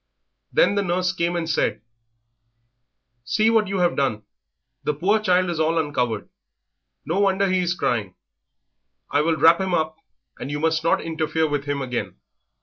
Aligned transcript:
Then 0.51 0.73
the 0.73 0.81
nurse 0.81 1.13
came 1.13 1.35
and 1.35 1.47
said 1.47 1.79
"See 3.23 3.51
what 3.51 3.67
you 3.67 3.77
have 3.77 3.95
done, 3.95 4.23
the 4.83 4.95
poor 4.95 5.19
child 5.19 5.51
is 5.51 5.59
all 5.59 5.77
uncovered; 5.77 6.27
no 7.05 7.19
wonder 7.19 7.47
he 7.47 7.59
is 7.59 7.75
crying. 7.75 8.15
I 9.11 9.21
will 9.21 9.37
wrap 9.37 9.61
him 9.61 9.75
up, 9.75 9.97
and 10.39 10.49
you 10.49 10.59
must 10.59 10.83
not 10.83 11.01
interfere 11.01 11.47
with 11.47 11.65
him 11.65 11.83
again." 11.83 12.15